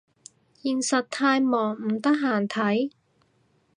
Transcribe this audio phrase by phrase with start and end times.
[0.63, 2.89] 現實太忙唔得閒睇